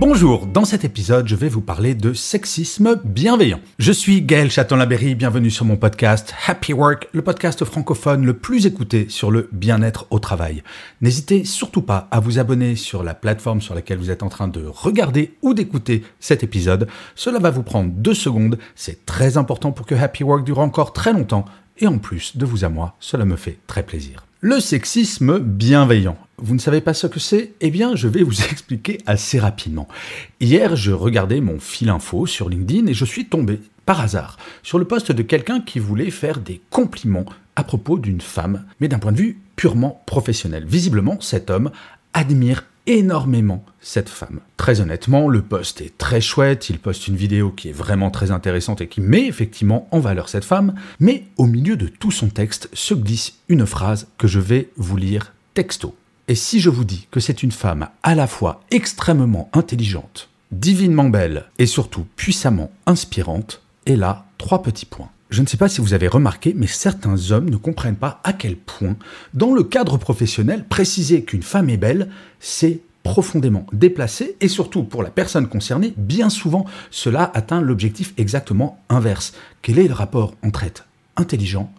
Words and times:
Bonjour, 0.00 0.46
dans 0.46 0.64
cet 0.64 0.86
épisode, 0.86 1.28
je 1.28 1.36
vais 1.36 1.50
vous 1.50 1.60
parler 1.60 1.94
de 1.94 2.14
sexisme 2.14 2.98
bienveillant. 3.04 3.60
Je 3.78 3.92
suis 3.92 4.22
Gaël 4.22 4.50
Châtelain-Berry, 4.50 5.14
bienvenue 5.14 5.50
sur 5.50 5.66
mon 5.66 5.76
podcast 5.76 6.32
Happy 6.46 6.72
Work, 6.72 7.10
le 7.12 7.20
podcast 7.20 7.66
francophone 7.66 8.24
le 8.24 8.32
plus 8.32 8.64
écouté 8.64 9.10
sur 9.10 9.30
le 9.30 9.50
bien-être 9.52 10.06
au 10.08 10.18
travail. 10.18 10.62
N'hésitez 11.02 11.44
surtout 11.44 11.82
pas 11.82 12.08
à 12.12 12.18
vous 12.18 12.38
abonner 12.38 12.76
sur 12.76 13.02
la 13.02 13.12
plateforme 13.12 13.60
sur 13.60 13.74
laquelle 13.74 13.98
vous 13.98 14.10
êtes 14.10 14.22
en 14.22 14.30
train 14.30 14.48
de 14.48 14.64
regarder 14.64 15.34
ou 15.42 15.52
d'écouter 15.52 16.02
cet 16.18 16.42
épisode. 16.42 16.88
Cela 17.14 17.38
va 17.38 17.50
vous 17.50 17.62
prendre 17.62 17.92
deux 17.94 18.14
secondes, 18.14 18.58
c'est 18.74 19.04
très 19.04 19.36
important 19.36 19.70
pour 19.70 19.84
que 19.84 19.94
Happy 19.94 20.24
Work 20.24 20.44
dure 20.44 20.60
encore 20.60 20.94
très 20.94 21.12
longtemps, 21.12 21.44
et 21.76 21.86
en 21.86 21.98
plus 21.98 22.38
de 22.38 22.46
vous 22.46 22.64
à 22.64 22.70
moi, 22.70 22.94
cela 23.00 23.26
me 23.26 23.36
fait 23.36 23.58
très 23.66 23.82
plaisir. 23.82 24.24
Le 24.40 24.60
sexisme 24.60 25.40
bienveillant. 25.40 26.16
Vous 26.42 26.54
ne 26.54 26.60
savez 26.60 26.80
pas 26.80 26.94
ce 26.94 27.06
que 27.06 27.20
c'est 27.20 27.52
Eh 27.60 27.70
bien, 27.70 27.94
je 27.94 28.08
vais 28.08 28.22
vous 28.22 28.42
expliquer 28.50 28.98
assez 29.06 29.38
rapidement. 29.38 29.88
Hier, 30.40 30.74
je 30.74 30.92
regardais 30.92 31.40
mon 31.40 31.60
fil 31.60 31.90
info 31.90 32.26
sur 32.26 32.48
LinkedIn 32.48 32.86
et 32.86 32.94
je 32.94 33.04
suis 33.04 33.26
tombé, 33.26 33.60
par 33.84 34.00
hasard, 34.00 34.38
sur 34.62 34.78
le 34.78 34.86
poste 34.86 35.12
de 35.12 35.22
quelqu'un 35.22 35.60
qui 35.60 35.78
voulait 35.78 36.10
faire 36.10 36.38
des 36.38 36.60
compliments 36.70 37.26
à 37.56 37.64
propos 37.64 37.98
d'une 37.98 38.22
femme, 38.22 38.64
mais 38.80 38.88
d'un 38.88 38.98
point 38.98 39.12
de 39.12 39.18
vue 39.18 39.38
purement 39.54 40.02
professionnel. 40.06 40.64
Visiblement, 40.66 41.20
cet 41.20 41.50
homme 41.50 41.70
admire 42.14 42.64
énormément 42.86 43.64
cette 43.82 44.08
femme. 44.08 44.40
Très 44.56 44.80
honnêtement, 44.80 45.28
le 45.28 45.42
post 45.42 45.82
est 45.82 45.96
très 45.98 46.22
chouette, 46.22 46.70
il 46.70 46.78
poste 46.78 47.06
une 47.06 47.16
vidéo 47.16 47.50
qui 47.50 47.68
est 47.68 47.72
vraiment 47.72 48.10
très 48.10 48.30
intéressante 48.30 48.80
et 48.80 48.88
qui 48.88 49.02
met 49.02 49.26
effectivement 49.26 49.88
en 49.90 50.00
valeur 50.00 50.30
cette 50.30 50.44
femme, 50.44 50.74
mais 50.98 51.24
au 51.36 51.46
milieu 51.46 51.76
de 51.76 51.86
tout 51.86 52.10
son 52.10 52.28
texte 52.28 52.70
se 52.72 52.94
glisse 52.94 53.34
une 53.48 53.66
phrase 53.66 54.08
que 54.16 54.26
je 54.26 54.40
vais 54.40 54.70
vous 54.76 54.96
lire 54.96 55.34
texto. 55.52 55.94
Et 56.30 56.36
si 56.36 56.60
je 56.60 56.70
vous 56.70 56.84
dis 56.84 57.08
que 57.10 57.18
c'est 57.18 57.42
une 57.42 57.50
femme 57.50 57.88
à 58.04 58.14
la 58.14 58.28
fois 58.28 58.62
extrêmement 58.70 59.50
intelligente, 59.52 60.28
divinement 60.52 61.08
belle 61.10 61.46
et 61.58 61.66
surtout 61.66 62.06
puissamment 62.14 62.70
inspirante, 62.86 63.62
et 63.84 63.96
là, 63.96 64.26
trois 64.38 64.62
petits 64.62 64.86
points. 64.86 65.10
Je 65.30 65.42
ne 65.42 65.48
sais 65.48 65.56
pas 65.56 65.68
si 65.68 65.80
vous 65.80 65.92
avez 65.92 66.06
remarqué, 66.06 66.54
mais 66.56 66.68
certains 66.68 67.32
hommes 67.32 67.50
ne 67.50 67.56
comprennent 67.56 67.96
pas 67.96 68.20
à 68.22 68.32
quel 68.32 68.54
point, 68.54 68.94
dans 69.34 69.52
le 69.52 69.64
cadre 69.64 69.96
professionnel, 69.96 70.64
préciser 70.68 71.24
qu'une 71.24 71.42
femme 71.42 71.68
est 71.68 71.76
belle, 71.76 72.08
c'est 72.38 72.78
profondément 73.02 73.66
déplacé 73.72 74.36
et 74.40 74.46
surtout 74.46 74.84
pour 74.84 75.02
la 75.02 75.10
personne 75.10 75.48
concernée, 75.48 75.94
bien 75.96 76.30
souvent, 76.30 76.64
cela 76.92 77.28
atteint 77.34 77.60
l'objectif 77.60 78.14
exactement 78.18 78.80
inverse. 78.88 79.32
Quel 79.62 79.80
est 79.80 79.88
le 79.88 79.94
rapport 79.94 80.36
entre 80.44 80.62
être 80.62 80.86
intelligent 81.16 81.72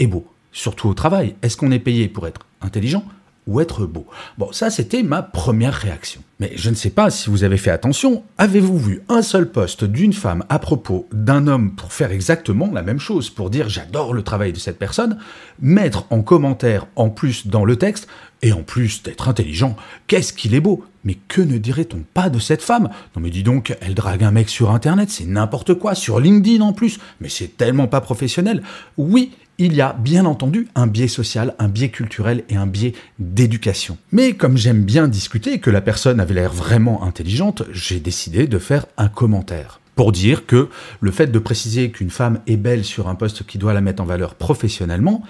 et 0.00 0.08
beau? 0.08 0.26
Surtout 0.50 0.88
au 0.88 0.94
travail, 0.94 1.36
est-ce 1.42 1.56
qu'on 1.56 1.70
est 1.70 1.78
payé 1.78 2.08
pour 2.08 2.26
être 2.26 2.40
intelligent? 2.62 3.04
Ou 3.46 3.60
être 3.60 3.86
beau. 3.86 4.06
Bon, 4.38 4.52
ça 4.52 4.70
c'était 4.70 5.02
ma 5.02 5.22
première 5.22 5.74
réaction. 5.74 6.22
Mais 6.38 6.52
je 6.56 6.70
ne 6.70 6.74
sais 6.74 6.90
pas 6.90 7.10
si 7.10 7.30
vous 7.30 7.44
avez 7.44 7.56
fait 7.56 7.70
attention, 7.70 8.24
avez-vous 8.38 8.78
vu 8.78 9.02
un 9.08 9.22
seul 9.22 9.50
poste 9.50 9.84
d'une 9.84 10.12
femme 10.12 10.44
à 10.48 10.58
propos 10.58 11.06
d'un 11.12 11.46
homme 11.46 11.74
pour 11.74 11.92
faire 11.92 12.12
exactement 12.12 12.70
la 12.72 12.82
même 12.82 12.98
chose, 12.98 13.30
pour 13.30 13.50
dire 13.50 13.68
j'adore 13.68 14.12
le 14.12 14.22
travail 14.22 14.52
de 14.52 14.58
cette 14.58 14.78
personne, 14.78 15.18
mettre 15.60 16.06
en 16.10 16.22
commentaire 16.22 16.86
en 16.96 17.10
plus 17.10 17.46
dans 17.46 17.64
le 17.64 17.76
texte, 17.76 18.08
et 18.42 18.52
en 18.52 18.62
plus 18.62 19.04
d'être 19.04 19.28
intelligent, 19.28 19.76
qu'est-ce 20.08 20.32
qu'il 20.32 20.54
est 20.54 20.60
beau 20.60 20.84
mais 21.04 21.16
que 21.26 21.42
ne 21.42 21.58
dirait-on 21.58 22.04
pas 22.14 22.28
de 22.28 22.38
cette 22.38 22.62
femme? 22.62 22.88
Non 23.16 23.22
mais 23.22 23.30
dis 23.30 23.42
donc, 23.42 23.76
elle 23.80 23.94
drague 23.94 24.22
un 24.22 24.30
mec 24.30 24.48
sur 24.48 24.70
internet, 24.70 25.10
c'est 25.10 25.26
n'importe 25.26 25.74
quoi, 25.74 25.94
sur 25.94 26.20
LinkedIn 26.20 26.62
en 26.62 26.72
plus, 26.72 27.00
mais 27.20 27.28
c'est 27.28 27.56
tellement 27.56 27.88
pas 27.88 28.00
professionnel. 28.00 28.62
Oui, 28.96 29.32
il 29.58 29.74
y 29.74 29.80
a 29.80 29.92
bien 29.92 30.24
entendu 30.24 30.68
un 30.74 30.86
biais 30.86 31.08
social, 31.08 31.54
un 31.58 31.68
biais 31.68 31.90
culturel 31.90 32.44
et 32.48 32.56
un 32.56 32.66
biais 32.66 32.94
d'éducation. 33.18 33.98
Mais 34.10 34.32
comme 34.32 34.56
j'aime 34.56 34.84
bien 34.84 35.08
discuter 35.08 35.54
et 35.54 35.60
que 35.60 35.70
la 35.70 35.80
personne 35.80 36.20
avait 36.20 36.34
l'air 36.34 36.52
vraiment 36.52 37.02
intelligente, 37.02 37.62
j'ai 37.72 38.00
décidé 38.00 38.46
de 38.46 38.58
faire 38.58 38.86
un 38.96 39.08
commentaire 39.08 39.80
pour 39.94 40.12
dire 40.12 40.46
que 40.46 40.68
le 41.00 41.10
fait 41.10 41.26
de 41.26 41.38
préciser 41.38 41.90
qu'une 41.90 42.10
femme 42.10 42.40
est 42.46 42.56
belle 42.56 42.84
sur 42.84 43.08
un 43.08 43.14
poste 43.14 43.44
qui 43.46 43.58
doit 43.58 43.74
la 43.74 43.80
mettre 43.80 44.02
en 44.02 44.06
valeur 44.06 44.34
professionnellement, 44.34 45.22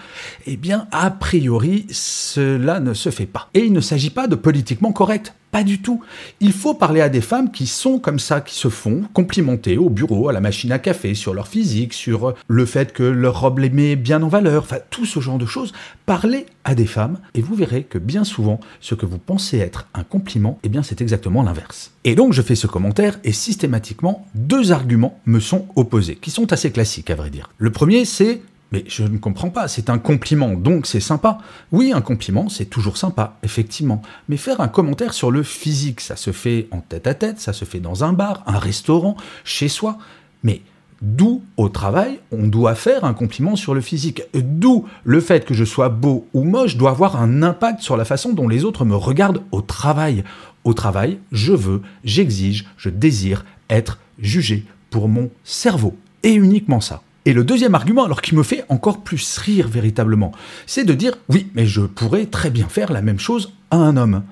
eh 0.46 0.56
bien, 0.56 0.86
a 0.92 1.10
priori, 1.10 1.86
cela 1.90 2.80
ne 2.80 2.94
se 2.94 3.10
fait 3.10 3.26
pas. 3.26 3.48
Et 3.54 3.60
il 3.60 3.72
ne 3.72 3.80
s'agit 3.80 4.10
pas 4.10 4.28
de 4.28 4.36
politiquement 4.36 4.92
correct. 4.92 5.34
Pas 5.52 5.64
du 5.64 5.82
tout. 5.82 6.00
Il 6.40 6.52
faut 6.52 6.72
parler 6.72 7.02
à 7.02 7.10
des 7.10 7.20
femmes 7.20 7.52
qui 7.52 7.66
sont 7.66 7.98
comme 7.98 8.18
ça, 8.18 8.40
qui 8.40 8.54
se 8.54 8.70
font 8.70 9.02
complimenter 9.12 9.76
au 9.76 9.90
bureau, 9.90 10.30
à 10.30 10.32
la 10.32 10.40
machine 10.40 10.72
à 10.72 10.78
café, 10.78 11.14
sur 11.14 11.34
leur 11.34 11.46
physique, 11.46 11.92
sur 11.92 12.34
le 12.48 12.64
fait 12.64 12.94
que 12.94 13.02
leur 13.02 13.38
robe 13.38 13.58
les 13.58 13.68
met 13.68 13.94
bien 13.94 14.22
en 14.22 14.28
valeur, 14.28 14.62
enfin 14.62 14.78
tout 14.88 15.04
ce 15.04 15.20
genre 15.20 15.36
de 15.36 15.44
choses. 15.44 15.74
Parlez 16.06 16.46
à 16.64 16.74
des 16.74 16.86
femmes 16.86 17.18
et 17.34 17.42
vous 17.42 17.54
verrez 17.54 17.82
que 17.82 17.98
bien 17.98 18.24
souvent, 18.24 18.60
ce 18.80 18.94
que 18.94 19.04
vous 19.04 19.18
pensez 19.18 19.58
être 19.58 19.88
un 19.92 20.04
compliment, 20.04 20.58
eh 20.62 20.70
bien 20.70 20.82
c'est 20.82 21.02
exactement 21.02 21.42
l'inverse. 21.42 21.92
Et 22.04 22.14
donc 22.14 22.32
je 22.32 22.40
fais 22.40 22.54
ce 22.54 22.66
commentaire 22.66 23.20
et 23.22 23.32
systématiquement, 23.32 24.26
deux 24.34 24.72
arguments 24.72 25.20
me 25.26 25.38
sont 25.38 25.66
opposés, 25.76 26.16
qui 26.16 26.30
sont 26.30 26.50
assez 26.54 26.70
classiques 26.70 27.10
à 27.10 27.14
vrai 27.14 27.28
dire. 27.28 27.50
Le 27.58 27.70
premier 27.70 28.06
c'est 28.06 28.40
mais 28.72 28.84
je 28.88 29.04
ne 29.04 29.18
comprends 29.18 29.50
pas, 29.50 29.68
c'est 29.68 29.90
un 29.90 29.98
compliment, 29.98 30.54
donc 30.54 30.86
c'est 30.86 31.00
sympa. 31.00 31.38
Oui, 31.70 31.92
un 31.94 32.00
compliment, 32.00 32.48
c'est 32.48 32.64
toujours 32.64 32.96
sympa, 32.96 33.36
effectivement. 33.42 34.00
Mais 34.28 34.38
faire 34.38 34.62
un 34.62 34.68
commentaire 34.68 35.12
sur 35.12 35.30
le 35.30 35.42
physique, 35.42 36.00
ça 36.00 36.16
se 36.16 36.32
fait 36.32 36.68
en 36.70 36.80
tête 36.80 37.06
à 37.06 37.14
tête, 37.14 37.38
ça 37.38 37.52
se 37.52 37.66
fait 37.66 37.80
dans 37.80 38.02
un 38.02 38.14
bar, 38.14 38.42
un 38.46 38.58
restaurant, 38.58 39.16
chez 39.44 39.68
soi. 39.68 39.98
Mais 40.42 40.62
d'où 41.02 41.42
au 41.58 41.68
travail, 41.68 42.20
on 42.32 42.46
doit 42.46 42.74
faire 42.74 43.04
un 43.04 43.12
compliment 43.12 43.56
sur 43.56 43.74
le 43.74 43.82
physique? 43.82 44.22
D'où 44.34 44.86
le 45.04 45.20
fait 45.20 45.44
que 45.44 45.54
je 45.54 45.64
sois 45.64 45.90
beau 45.90 46.26
ou 46.32 46.44
moche 46.44 46.76
doit 46.78 46.90
avoir 46.90 47.20
un 47.20 47.42
impact 47.42 47.82
sur 47.82 47.98
la 47.98 48.06
façon 48.06 48.32
dont 48.32 48.48
les 48.48 48.64
autres 48.64 48.86
me 48.86 48.96
regardent 48.96 49.42
au 49.52 49.60
travail? 49.60 50.24
Au 50.64 50.72
travail, 50.72 51.18
je 51.30 51.52
veux, 51.52 51.82
j'exige, 52.04 52.66
je 52.78 52.88
désire 52.88 53.44
être 53.68 53.98
jugé 54.18 54.64
pour 54.90 55.08
mon 55.08 55.28
cerveau. 55.44 55.96
Et 56.22 56.32
uniquement 56.32 56.80
ça. 56.80 57.02
Et 57.24 57.32
le 57.32 57.44
deuxième 57.44 57.76
argument, 57.76 58.04
alors 58.04 58.20
qui 58.20 58.34
me 58.34 58.42
fait 58.42 58.64
encore 58.68 59.02
plus 59.02 59.38
rire 59.38 59.68
véritablement, 59.68 60.32
c'est 60.66 60.84
de 60.84 60.92
dire 60.92 61.14
oui, 61.28 61.46
mais 61.54 61.66
je 61.66 61.82
pourrais 61.82 62.26
très 62.26 62.50
bien 62.50 62.68
faire 62.68 62.92
la 62.92 63.00
même 63.00 63.20
chose 63.20 63.52
à 63.70 63.76
un 63.76 63.96
homme. 63.96 64.24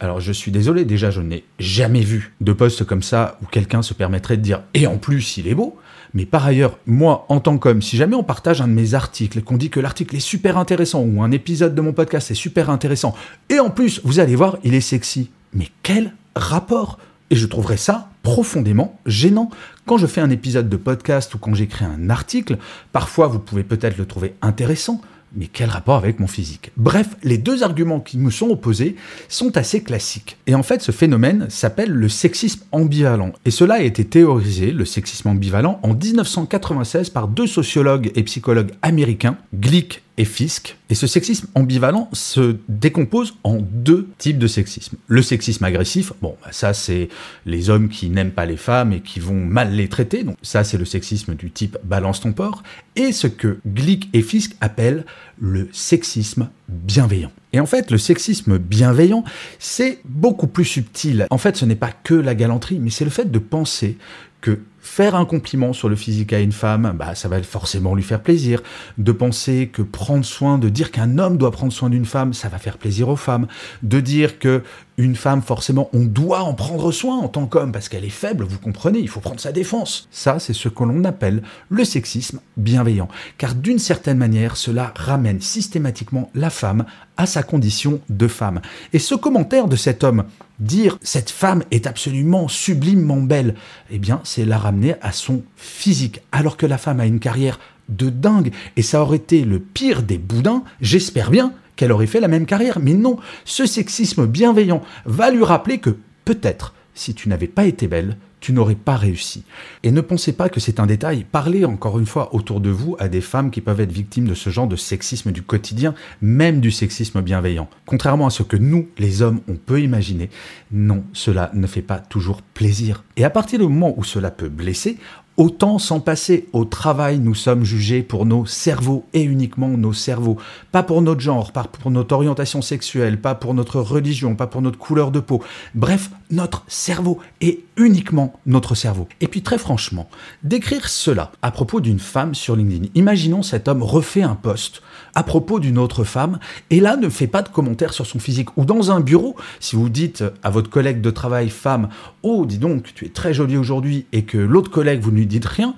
Alors 0.00 0.20
je 0.20 0.32
suis 0.32 0.50
désolé, 0.50 0.84
déjà 0.84 1.12
je 1.12 1.20
n'ai 1.20 1.44
jamais 1.60 2.00
vu 2.00 2.34
de 2.40 2.52
poste 2.52 2.84
comme 2.84 3.04
ça 3.04 3.38
où 3.40 3.46
quelqu'un 3.46 3.82
se 3.82 3.94
permettrait 3.94 4.36
de 4.36 4.42
dire 4.42 4.62
et 4.74 4.88
en 4.88 4.98
plus 4.98 5.36
il 5.36 5.46
est 5.46 5.54
beau. 5.54 5.78
Mais 6.14 6.26
par 6.26 6.44
ailleurs, 6.44 6.78
moi 6.84 7.24
en 7.28 7.38
tant 7.38 7.56
qu'homme, 7.58 7.80
si 7.80 7.96
jamais 7.96 8.16
on 8.16 8.24
partage 8.24 8.60
un 8.60 8.66
de 8.66 8.72
mes 8.72 8.94
articles 8.94 9.42
qu'on 9.42 9.56
dit 9.56 9.70
que 9.70 9.78
l'article 9.78 10.16
est 10.16 10.20
super 10.20 10.58
intéressant 10.58 11.02
ou 11.02 11.22
un 11.22 11.30
épisode 11.30 11.76
de 11.76 11.80
mon 11.80 11.92
podcast 11.92 12.32
est 12.32 12.34
super 12.34 12.70
intéressant 12.70 13.14
et 13.48 13.60
en 13.60 13.70
plus 13.70 14.00
vous 14.02 14.18
allez 14.18 14.34
voir 14.34 14.58
il 14.64 14.74
est 14.74 14.80
sexy, 14.80 15.30
mais 15.54 15.68
quel 15.84 16.12
rapport? 16.34 16.98
Et 17.30 17.36
je 17.36 17.46
trouverais 17.46 17.76
ça 17.76 18.10
profondément 18.22 18.98
gênant. 19.06 19.50
Quand 19.86 19.98
je 19.98 20.06
fais 20.06 20.20
un 20.20 20.30
épisode 20.30 20.68
de 20.68 20.76
podcast 20.76 21.34
ou 21.34 21.38
quand 21.38 21.54
j'écris 21.54 21.84
un 21.84 22.10
article, 22.10 22.58
parfois 22.92 23.26
vous 23.26 23.38
pouvez 23.38 23.64
peut-être 23.64 23.98
le 23.98 24.06
trouver 24.06 24.34
intéressant, 24.42 25.00
mais 25.34 25.46
quel 25.46 25.70
rapport 25.70 25.96
avec 25.96 26.20
mon 26.20 26.26
physique? 26.26 26.72
Bref, 26.76 27.16
les 27.22 27.38
deux 27.38 27.62
arguments 27.62 28.00
qui 28.00 28.18
me 28.18 28.30
sont 28.30 28.48
opposés 28.48 28.96
sont 29.28 29.56
assez 29.56 29.82
classiques. 29.82 30.36
Et 30.46 30.54
en 30.54 30.62
fait, 30.62 30.82
ce 30.82 30.92
phénomène 30.92 31.46
s'appelle 31.48 31.90
le 31.90 32.08
sexisme 32.08 32.64
ambivalent. 32.70 33.32
Et 33.44 33.50
cela 33.50 33.74
a 33.74 33.80
été 33.80 34.04
théorisé, 34.04 34.72
le 34.72 34.84
sexisme 34.84 35.28
ambivalent, 35.28 35.80
en 35.82 35.94
1996 35.94 37.10
par 37.10 37.28
deux 37.28 37.46
sociologues 37.46 38.12
et 38.14 38.22
psychologues 38.24 38.72
américains, 38.82 39.38
Glick 39.54 40.01
et 40.18 40.24
Fisk. 40.24 40.76
Et 40.90 40.94
ce 40.94 41.06
sexisme 41.06 41.48
ambivalent 41.54 42.08
se 42.12 42.56
décompose 42.68 43.34
en 43.44 43.58
deux 43.60 44.08
types 44.18 44.38
de 44.38 44.46
sexisme. 44.46 44.96
Le 45.06 45.22
sexisme 45.22 45.64
agressif, 45.64 46.12
bon, 46.20 46.36
bah, 46.42 46.50
ça 46.52 46.74
c'est 46.74 47.08
les 47.46 47.70
hommes 47.70 47.88
qui 47.88 48.10
n'aiment 48.10 48.30
pas 48.30 48.46
les 48.46 48.56
femmes 48.56 48.92
et 48.92 49.00
qui 49.00 49.20
vont 49.20 49.44
mal 49.44 49.72
les 49.72 49.88
traiter, 49.88 50.22
donc 50.22 50.36
ça 50.42 50.64
c'est 50.64 50.78
le 50.78 50.84
sexisme 50.84 51.34
du 51.34 51.50
type 51.50 51.78
balance 51.84 52.20
ton 52.20 52.32
porc, 52.32 52.62
et 52.96 53.12
ce 53.12 53.26
que 53.26 53.58
Glick 53.66 54.10
et 54.12 54.22
Fisk 54.22 54.56
appellent 54.60 55.04
le 55.40 55.68
sexisme 55.72 56.48
bienveillant. 56.68 57.32
Et 57.52 57.60
en 57.60 57.66
fait, 57.66 57.90
le 57.90 57.98
sexisme 57.98 58.58
bienveillant, 58.58 59.24
c'est 59.58 59.98
beaucoup 60.04 60.46
plus 60.46 60.64
subtil. 60.64 61.26
En 61.30 61.38
fait, 61.38 61.56
ce 61.56 61.64
n'est 61.64 61.74
pas 61.74 61.92
que 61.92 62.14
la 62.14 62.34
galanterie, 62.34 62.78
mais 62.78 62.90
c'est 62.90 63.04
le 63.04 63.10
fait 63.10 63.30
de 63.30 63.38
penser 63.38 63.98
que 64.40 64.58
faire 64.82 65.14
un 65.14 65.24
compliment 65.24 65.72
sur 65.72 65.88
le 65.88 65.96
physique 65.96 66.32
à 66.32 66.40
une 66.40 66.52
femme, 66.52 66.92
bah, 66.98 67.14
ça 67.14 67.28
va 67.28 67.42
forcément 67.42 67.94
lui 67.94 68.02
faire 68.02 68.20
plaisir. 68.20 68.62
De 68.98 69.12
penser 69.12 69.70
que 69.72 69.80
prendre 69.80 70.24
soin, 70.24 70.58
de 70.58 70.68
dire 70.68 70.90
qu'un 70.90 71.18
homme 71.18 71.38
doit 71.38 71.52
prendre 71.52 71.72
soin 71.72 71.88
d'une 71.88 72.04
femme, 72.04 72.34
ça 72.34 72.48
va 72.48 72.58
faire 72.58 72.76
plaisir 72.76 73.08
aux 73.08 73.16
femmes. 73.16 73.46
De 73.82 74.00
dire 74.00 74.38
que 74.38 74.62
une 74.98 75.16
femme, 75.16 75.40
forcément, 75.40 75.88
on 75.92 76.04
doit 76.04 76.42
en 76.42 76.54
prendre 76.54 76.92
soin 76.92 77.16
en 77.18 77.28
tant 77.28 77.46
qu'homme 77.46 77.72
parce 77.72 77.88
qu'elle 77.88 78.04
est 78.04 78.10
faible, 78.10 78.44
vous 78.44 78.58
comprenez, 78.58 78.98
il 78.98 79.08
faut 79.08 79.20
prendre 79.20 79.40
sa 79.40 79.52
défense. 79.52 80.08
Ça, 80.10 80.38
c'est 80.38 80.52
ce 80.52 80.68
que 80.68 80.82
l'on 80.82 81.04
appelle 81.04 81.42
le 81.70 81.84
sexisme 81.84 82.40
bienveillant. 82.56 83.08
Car 83.38 83.54
d'une 83.54 83.78
certaine 83.78 84.18
manière, 84.18 84.56
cela 84.56 84.92
ramène 84.96 85.40
systématiquement 85.40 86.30
la 86.34 86.50
femme 86.50 86.84
sa 87.26 87.42
condition 87.42 88.00
de 88.08 88.28
femme. 88.28 88.60
Et 88.92 88.98
ce 88.98 89.14
commentaire 89.14 89.68
de 89.68 89.76
cet 89.76 90.04
homme, 90.04 90.24
dire 90.58 90.98
cette 91.02 91.30
femme 91.30 91.62
est 91.70 91.86
absolument 91.86 92.48
sublimement 92.48 93.20
belle, 93.20 93.54
eh 93.90 93.98
bien, 93.98 94.20
c'est 94.24 94.44
la 94.44 94.58
ramener 94.58 94.94
à 95.02 95.12
son 95.12 95.42
physique, 95.56 96.20
alors 96.32 96.56
que 96.56 96.66
la 96.66 96.78
femme 96.78 97.00
a 97.00 97.06
une 97.06 97.20
carrière 97.20 97.58
de 97.88 98.10
dingue, 98.10 98.52
et 98.76 98.82
ça 98.82 99.02
aurait 99.02 99.16
été 99.16 99.44
le 99.44 99.58
pire 99.58 100.02
des 100.02 100.18
boudins, 100.18 100.62
j'espère 100.80 101.30
bien, 101.30 101.52
qu'elle 101.76 101.92
aurait 101.92 102.06
fait 102.06 102.20
la 102.20 102.28
même 102.28 102.46
carrière. 102.46 102.78
Mais 102.80 102.94
non, 102.94 103.16
ce 103.44 103.66
sexisme 103.66 104.26
bienveillant 104.26 104.82
va 105.04 105.30
lui 105.30 105.44
rappeler 105.44 105.78
que 105.78 105.96
peut-être, 106.24 106.74
si 106.94 107.14
tu 107.14 107.28
n'avais 107.28 107.48
pas 107.48 107.64
été 107.64 107.88
belle, 107.88 108.16
tu 108.42 108.52
n'aurais 108.52 108.74
pas 108.74 108.96
réussi. 108.96 109.44
Et 109.84 109.92
ne 109.92 110.00
pensez 110.00 110.32
pas 110.32 110.48
que 110.48 110.60
c'est 110.60 110.80
un 110.80 110.86
détail. 110.86 111.24
Parlez 111.30 111.64
encore 111.64 111.98
une 111.98 112.06
fois 112.06 112.34
autour 112.34 112.60
de 112.60 112.70
vous 112.70 112.96
à 112.98 113.08
des 113.08 113.20
femmes 113.20 113.50
qui 113.50 113.60
peuvent 113.60 113.80
être 113.80 113.92
victimes 113.92 114.26
de 114.26 114.34
ce 114.34 114.50
genre 114.50 114.66
de 114.66 114.76
sexisme 114.76 115.30
du 115.30 115.42
quotidien, 115.42 115.94
même 116.20 116.60
du 116.60 116.72
sexisme 116.72 117.22
bienveillant. 117.22 117.70
Contrairement 117.86 118.26
à 118.26 118.30
ce 118.30 118.42
que 118.42 118.56
nous, 118.56 118.88
les 118.98 119.22
hommes, 119.22 119.40
on 119.48 119.54
peut 119.54 119.80
imaginer, 119.80 120.28
non, 120.72 121.04
cela 121.12 121.50
ne 121.54 121.66
fait 121.68 121.82
pas 121.82 122.00
toujours 122.00 122.42
plaisir. 122.42 123.04
Et 123.16 123.24
à 123.24 123.30
partir 123.30 123.60
du 123.60 123.64
moment 123.64 123.94
où 123.96 124.02
cela 124.02 124.32
peut 124.32 124.48
blesser, 124.48 124.98
Autant 125.38 125.78
s'en 125.78 126.00
passer. 126.00 126.46
Au 126.52 126.66
travail, 126.66 127.18
nous 127.18 127.34
sommes 127.34 127.64
jugés 127.64 128.02
pour 128.02 128.26
nos 128.26 128.44
cerveaux 128.44 129.06
et 129.14 129.22
uniquement 129.22 129.68
nos 129.68 129.94
cerveaux. 129.94 130.36
Pas 130.72 130.82
pour 130.82 131.00
notre 131.00 131.22
genre, 131.22 131.52
pas 131.52 131.64
pour 131.64 131.90
notre 131.90 132.14
orientation 132.14 132.60
sexuelle, 132.60 133.18
pas 133.18 133.34
pour 133.34 133.54
notre 133.54 133.80
religion, 133.80 134.36
pas 134.36 134.46
pour 134.46 134.60
notre 134.60 134.78
couleur 134.78 135.10
de 135.10 135.20
peau. 135.20 135.42
Bref, 135.74 136.10
notre 136.30 136.64
cerveau 136.68 137.18
et 137.40 137.64
uniquement 137.78 138.34
notre 138.44 138.74
cerveau. 138.74 139.08
Et 139.22 139.28
puis 139.28 139.42
très 139.42 139.56
franchement, 139.56 140.08
d'écrire 140.42 140.88
cela 140.88 141.32
à 141.40 141.50
propos 141.50 141.80
d'une 141.80 141.98
femme 141.98 142.34
sur 142.34 142.54
LinkedIn. 142.54 142.88
Imaginons 142.94 143.42
cet 143.42 143.68
homme 143.68 143.82
refait 143.82 144.22
un 144.22 144.34
post 144.34 144.82
à 145.14 145.22
propos 145.22 145.60
d'une 145.60 145.78
autre 145.78 146.04
femme 146.04 146.38
et 146.70 146.80
là 146.80 146.96
ne 146.96 147.08
fait 147.08 147.26
pas 147.26 147.42
de 147.42 147.48
commentaires 147.48 147.92
sur 147.92 148.06
son 148.06 148.18
physique. 148.18 148.56
Ou 148.58 148.64
dans 148.64 148.90
un 148.90 149.00
bureau, 149.00 149.36
si 149.60 149.76
vous 149.76 149.88
dites 149.88 150.24
à 150.42 150.50
votre 150.50 150.70
collègue 150.70 151.00
de 151.00 151.10
travail 151.10 151.48
femme, 151.48 151.88
oh 152.22 152.44
dis 152.46 152.58
donc, 152.58 152.92
tu 152.94 153.06
es 153.06 153.10
très 153.10 153.34
jolie 153.34 153.56
aujourd'hui 153.56 154.06
et 154.12 154.24
que 154.24 154.38
l'autre 154.38 154.70
collègue 154.70 155.00
vous 155.00 155.10
ne 155.10 155.21
dites 155.26 155.46
rien, 155.46 155.74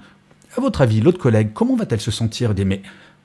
à 0.56 0.60
votre 0.60 0.82
avis, 0.82 1.00
l'autre 1.00 1.18
collègue, 1.18 1.50
comment 1.52 1.76
va-t-elle 1.76 2.00
se 2.00 2.10
sentir? 2.10 2.54
Mais 2.64 2.82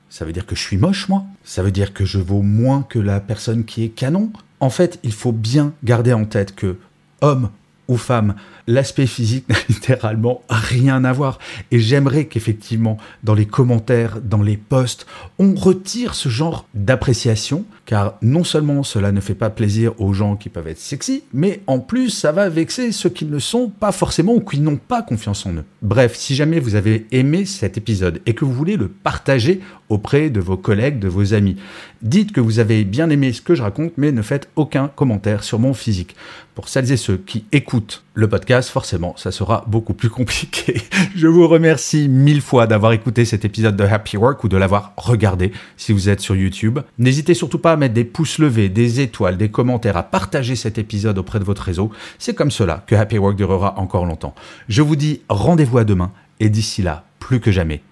ça 0.08 0.24
veut 0.24 0.32
dire 0.32 0.46
que 0.46 0.56
je 0.56 0.60
suis 0.60 0.76
moche, 0.76 1.08
moi. 1.08 1.24
Ça 1.44 1.62
veut 1.62 1.70
dire 1.70 1.94
que 1.94 2.04
je 2.04 2.18
vaux 2.18 2.42
moins 2.42 2.82
que 2.82 2.98
la 2.98 3.20
personne 3.20 3.64
qui 3.64 3.84
est 3.84 3.88
canon. 3.88 4.32
En 4.58 4.70
fait, 4.70 4.98
il 5.02 5.12
faut 5.12 5.32
bien 5.32 5.72
garder 5.84 6.12
en 6.12 6.24
tête 6.24 6.54
que 6.54 6.76
homme 7.20 7.50
ou 7.88 7.96
femme, 7.96 8.34
l'aspect 8.70 9.06
physique 9.06 9.48
n'a 9.48 9.56
littéralement 9.68 10.42
rien 10.48 11.04
à 11.04 11.12
voir. 11.12 11.38
Et 11.70 11.80
j'aimerais 11.80 12.26
qu'effectivement, 12.26 12.98
dans 13.24 13.34
les 13.34 13.46
commentaires, 13.46 14.20
dans 14.22 14.42
les 14.42 14.56
posts, 14.56 15.06
on 15.38 15.54
retire 15.54 16.14
ce 16.14 16.28
genre 16.28 16.66
d'appréciation, 16.74 17.64
car 17.84 18.14
non 18.22 18.44
seulement 18.44 18.82
cela 18.82 19.10
ne 19.10 19.20
fait 19.20 19.34
pas 19.34 19.50
plaisir 19.50 20.00
aux 20.00 20.12
gens 20.12 20.36
qui 20.36 20.48
peuvent 20.48 20.68
être 20.68 20.78
sexy, 20.78 21.24
mais 21.32 21.60
en 21.66 21.80
plus 21.80 22.10
ça 22.10 22.32
va 22.32 22.48
vexer 22.48 22.92
ceux 22.92 23.10
qui 23.10 23.24
ne 23.24 23.38
sont 23.38 23.68
pas 23.68 23.92
forcément 23.92 24.34
ou 24.34 24.40
qui 24.40 24.60
n'ont 24.60 24.76
pas 24.76 25.02
confiance 25.02 25.44
en 25.46 25.54
eux. 25.54 25.64
Bref, 25.82 26.14
si 26.14 26.34
jamais 26.34 26.60
vous 26.60 26.76
avez 26.76 27.06
aimé 27.10 27.44
cet 27.44 27.76
épisode 27.76 28.20
et 28.26 28.34
que 28.34 28.44
vous 28.44 28.52
voulez 28.52 28.76
le 28.76 28.88
partager 28.88 29.60
auprès 29.88 30.30
de 30.30 30.40
vos 30.40 30.56
collègues, 30.56 31.00
de 31.00 31.08
vos 31.08 31.34
amis, 31.34 31.56
dites 32.02 32.32
que 32.32 32.40
vous 32.40 32.60
avez 32.60 32.84
bien 32.84 33.10
aimé 33.10 33.32
ce 33.32 33.42
que 33.42 33.54
je 33.54 33.62
raconte, 33.62 33.92
mais 33.96 34.12
ne 34.12 34.22
faites 34.22 34.48
aucun 34.54 34.88
commentaire 34.88 35.42
sur 35.42 35.58
mon 35.58 35.74
physique. 35.74 36.14
Pour 36.54 36.68
celles 36.68 36.92
et 36.92 36.96
ceux 36.96 37.16
qui 37.16 37.44
écoutent 37.52 38.04
le 38.14 38.28
podcast, 38.28 38.59
forcément, 38.68 39.14
ça 39.16 39.32
sera 39.32 39.64
beaucoup 39.66 39.94
plus 39.94 40.10
compliqué. 40.10 40.82
Je 41.16 41.26
vous 41.26 41.48
remercie 41.48 42.08
mille 42.08 42.42
fois 42.42 42.66
d'avoir 42.66 42.92
écouté 42.92 43.24
cet 43.24 43.44
épisode 43.44 43.76
de 43.76 43.84
Happy 43.84 44.16
Work 44.16 44.44
ou 44.44 44.48
de 44.48 44.56
l'avoir 44.56 44.92
regardé 44.96 45.52
si 45.76 45.92
vous 45.92 46.08
êtes 46.08 46.20
sur 46.20 46.36
YouTube. 46.36 46.80
N'hésitez 46.98 47.34
surtout 47.34 47.58
pas 47.58 47.72
à 47.72 47.76
mettre 47.76 47.94
des 47.94 48.04
pouces 48.04 48.38
levés, 48.38 48.68
des 48.68 49.00
étoiles, 49.00 49.36
des 49.36 49.50
commentaires, 49.50 49.96
à 49.96 50.02
partager 50.02 50.56
cet 50.56 50.78
épisode 50.78 51.18
auprès 51.18 51.38
de 51.38 51.44
votre 51.44 51.62
réseau. 51.62 51.90
C'est 52.18 52.34
comme 52.34 52.50
cela 52.50 52.84
que 52.86 52.94
Happy 52.94 53.18
Work 53.18 53.36
durera 53.36 53.78
encore 53.78 54.04
longtemps. 54.04 54.34
Je 54.68 54.82
vous 54.82 54.96
dis 54.96 55.22
rendez-vous 55.28 55.78
à 55.78 55.84
demain 55.84 56.12
et 56.40 56.48
d'ici 56.48 56.82
là, 56.82 57.04
plus 57.18 57.40
que 57.40 57.52
jamais, 57.52 57.82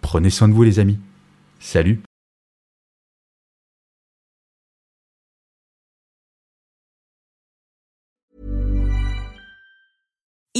prenez 0.00 0.30
soin 0.30 0.48
de 0.48 0.54
vous 0.54 0.62
les 0.62 0.78
amis. 0.78 0.98
Salut 1.60 2.00